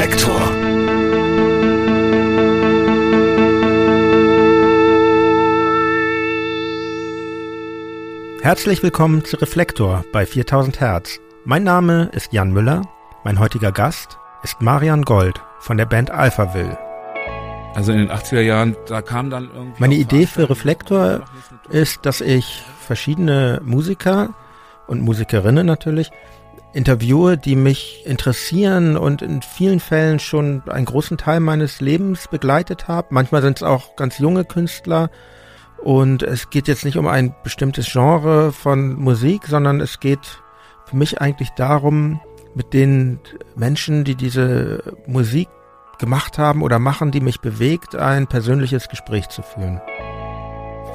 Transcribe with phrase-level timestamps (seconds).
[0.00, 0.40] Reflektor.
[8.40, 11.18] Herzlich willkommen zu Reflektor bei 4000 Hertz.
[11.44, 12.88] Mein Name ist Jan Müller.
[13.24, 16.78] Mein heutiger Gast ist Marian Gold von der Band Alphaville.
[17.74, 19.80] Also in den 80er Jahren, da kam dann irgendwie.
[19.80, 21.26] Meine Idee für Reflektor
[21.68, 24.30] ist, dass ich verschiedene Musiker
[24.86, 26.10] und Musikerinnen natürlich
[26.72, 32.88] interviewe, die mich interessieren und in vielen Fällen schon einen großen Teil meines Lebens begleitet
[32.88, 33.08] haben.
[33.10, 35.10] Manchmal sind es auch ganz junge Künstler
[35.82, 40.42] und es geht jetzt nicht um ein bestimmtes Genre von Musik, sondern es geht
[40.84, 42.20] für mich eigentlich darum,
[42.54, 43.20] mit den
[43.56, 45.48] Menschen, die diese Musik
[45.98, 49.80] gemacht haben oder machen, die mich bewegt, ein persönliches Gespräch zu führen.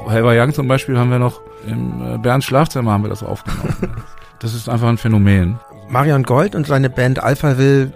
[0.08, 3.96] Helber Young zum Beispiel haben wir noch im äh, Bernds Schlafzimmer haben wir das aufgenommen.
[4.40, 5.60] das ist einfach ein Phänomen.
[5.90, 7.94] Marion Gold und seine Band Alphaville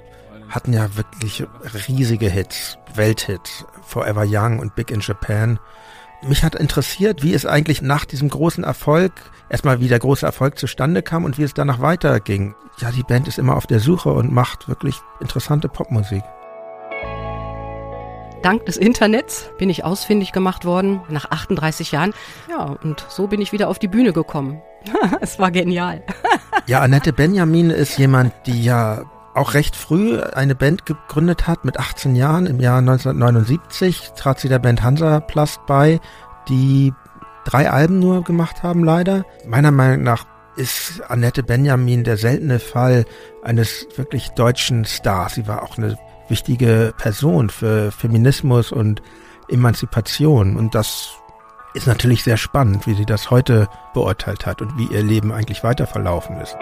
[0.50, 1.46] hatten ja wirklich
[1.88, 5.60] riesige Hits, Welthits, Forever Young und Big in Japan.
[6.22, 9.14] Mich hat interessiert, wie es eigentlich nach diesem großen Erfolg,
[9.50, 12.56] erstmal wie der große Erfolg zustande kam und wie es danach weiterging.
[12.80, 16.24] Ja, die Band ist immer auf der Suche und macht wirklich interessante Popmusik.
[18.42, 22.14] Dank des Internets bin ich ausfindig gemacht worden nach 38 Jahren.
[22.50, 24.62] Ja, und so bin ich wieder auf die Bühne gekommen.
[25.22, 26.04] es war genial.
[26.66, 31.80] ja, Annette Benjamin ist jemand, die ja auch recht früh eine Band gegründet hat, mit
[31.80, 32.46] 18 Jahren.
[32.46, 36.00] Im Jahr 1979 trat sie der Band Hansaplast bei,
[36.50, 36.94] die
[37.46, 39.26] drei Alben nur gemacht haben, leider.
[39.48, 43.06] Meiner Meinung nach ist Annette Benjamin der seltene Fall
[43.44, 45.36] eines wirklich deutschen Stars.
[45.36, 49.02] Sie war auch eine wichtige Person für Feminismus und
[49.48, 50.58] Emanzipation.
[50.58, 51.19] Und das
[51.74, 55.64] ist natürlich sehr spannend, wie sie das heute beurteilt hat und wie ihr Leben eigentlich
[55.64, 56.56] weiter verlaufen ist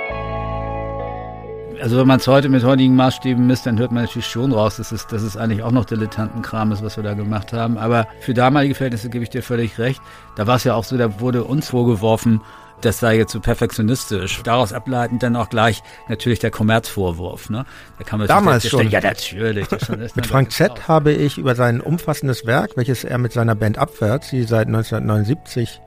[1.82, 4.78] also wenn man es heute mit heutigen Maßstäben misst, dann hört man natürlich schon raus,
[4.78, 7.78] dass es, dass es eigentlich auch noch Dilettantenkram ist, was wir da gemacht haben.
[7.78, 10.02] Aber für damalige Verhältnisse gebe ich dir völlig recht.
[10.36, 12.42] Da war es ja auch so, da wurde uns vorgeworfen,
[12.82, 14.42] das sei jetzt so perfektionistisch.
[14.44, 17.50] Daraus ableitend dann auch gleich natürlich der Kommerzvorwurf.
[17.50, 17.66] Ne?
[17.98, 18.90] Da kann man Damals schon.
[18.90, 19.68] Ja, natürlich.
[20.16, 20.88] mit Frank Z.
[20.88, 25.82] habe ich über sein umfassendes Werk, welches er mit seiner Band Abwärts, die seit 1979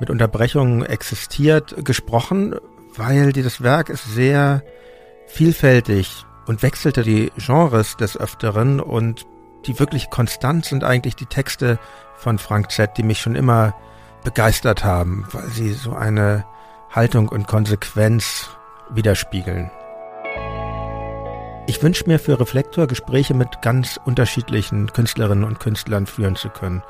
[0.00, 2.56] mit Unterbrechungen existiert, gesprochen,
[2.96, 4.62] weil dieses Werk ist sehr
[5.26, 9.26] vielfältig und wechselte die Genres des Öfteren und
[9.66, 11.78] die wirklich konstant sind eigentlich die Texte
[12.16, 13.74] von Frank Z., die mich schon immer
[14.24, 16.44] begeistert haben, weil sie so eine
[16.90, 18.50] Haltung und Konsequenz
[18.90, 19.70] widerspiegeln.
[21.66, 26.82] Ich wünsche mir für Reflektor Gespräche mit ganz unterschiedlichen Künstlerinnen und Künstlern führen zu können.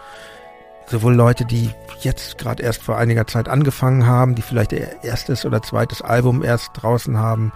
[0.87, 5.47] Sowohl Leute, die jetzt gerade erst vor einiger Zeit angefangen haben, die vielleicht ihr erstes
[5.47, 7.53] oder zweites Album erst draußen haben,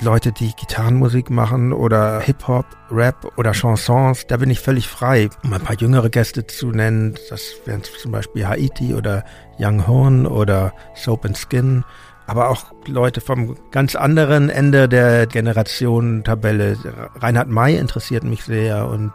[0.00, 5.28] Leute, die Gitarrenmusik machen oder Hip-Hop, Rap oder Chansons, da bin ich völlig frei.
[5.42, 9.24] Um ein paar jüngere Gäste zu nennen, das wären zum Beispiel Haiti oder
[9.58, 11.84] Young Horn oder Soap and Skin,
[12.28, 16.76] aber auch Leute vom ganz anderen Ende der Generationentabelle.
[17.16, 19.12] Reinhard May interessiert mich sehr und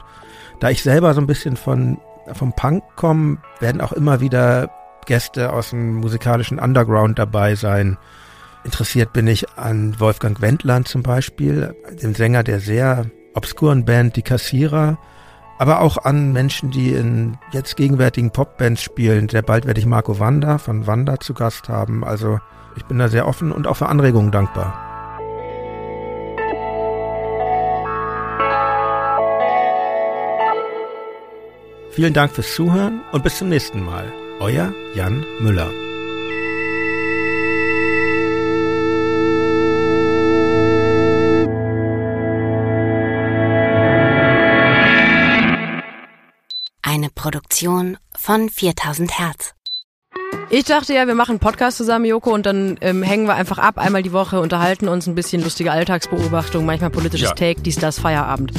[0.60, 1.98] da ich selber so ein bisschen von
[2.34, 4.70] vom Punk komme, werden auch immer wieder
[5.06, 7.98] Gäste aus dem musikalischen Underground dabei sein.
[8.64, 14.22] Interessiert bin ich an Wolfgang Wendland zum Beispiel, dem Sänger der sehr obskuren Band Die
[14.22, 14.98] Kassierer,
[15.60, 19.30] aber auch an Menschen, die in jetzt gegenwärtigen Popbands spielen.
[19.30, 22.04] Sehr bald werde ich Marco Wanda von Wanda zu Gast haben.
[22.04, 22.40] Also
[22.76, 24.90] ich bin da sehr offen und auch für Anregungen dankbar.
[31.92, 34.12] Vielen Dank fürs Zuhören und bis zum nächsten Mal.
[34.40, 35.70] Euer Jan Müller.
[47.14, 49.54] Produktion von 4000 Hertz.
[50.50, 53.58] Ich dachte ja, wir machen einen Podcast zusammen, Joko, und dann ähm, hängen wir einfach
[53.58, 57.36] ab, einmal die Woche, unterhalten uns ein bisschen lustige Alltagsbeobachtung, manchmal politisches ja.
[57.36, 58.54] Take, dies, das, Feierabend.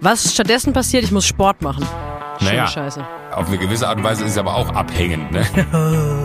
[0.00, 1.86] Was stattdessen passiert, ich muss Sport machen.
[2.44, 3.04] Naja, Scheiße.
[3.32, 5.44] auf eine gewisse Art und Weise ist es aber auch abhängend, ne?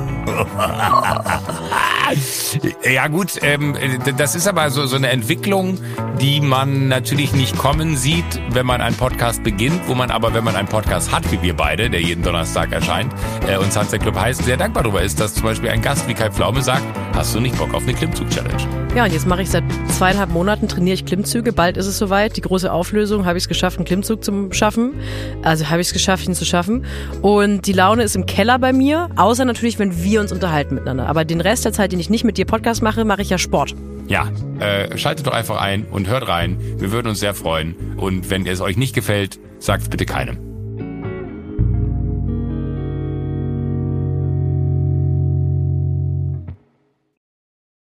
[2.83, 3.75] ja gut, ähm,
[4.17, 5.77] das ist aber so, so eine Entwicklung,
[6.19, 10.43] die man natürlich nicht kommen sieht, wenn man einen Podcast beginnt, wo man aber, wenn
[10.43, 13.13] man einen Podcast hat, wie wir beide, der jeden Donnerstag erscheint,
[13.47, 16.13] äh, und Sunset Club heißt, sehr dankbar darüber ist, dass zum Beispiel ein Gast wie
[16.13, 16.83] Kai Pflaume sagt,
[17.15, 18.67] hast du nicht Bock auf eine Klimmzug-Challenge?
[18.95, 19.63] Ja, und jetzt mache ich seit
[19.99, 23.47] zweieinhalb Monaten, trainiere ich Klimmzüge, bald ist es soweit, die große Auflösung, habe ich es
[23.49, 24.93] geschafft, einen Klimmzug zu schaffen,
[25.41, 26.85] also habe ich es geschafft, ihn zu schaffen
[27.21, 31.05] und die Laune ist im Keller bei mir, außer natürlich, wenn wir uns unterhalten miteinander,
[31.07, 33.37] aber den Rest der Zeit, den ich nicht mit dir Podcast mache, mache ich ja
[33.37, 33.75] Sport.
[34.07, 34.29] Ja,
[34.61, 36.57] äh, schaltet doch einfach ein und hört rein.
[36.77, 37.75] Wir würden uns sehr freuen.
[37.97, 40.48] Und wenn es euch nicht gefällt, sagt es bitte keinem.